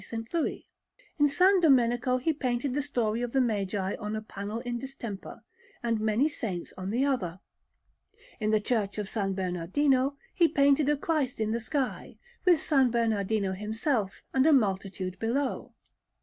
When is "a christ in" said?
10.89-11.51